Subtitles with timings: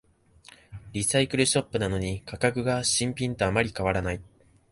[0.93, 4.21] リサイクルショップなのに価格が新品とあまり変わらない